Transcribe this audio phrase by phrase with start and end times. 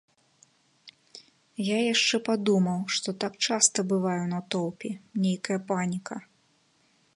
[1.63, 4.89] Я яшчэ падумаў, што так часта бывае ў натоўпе,
[5.27, 6.15] нейкая паніка.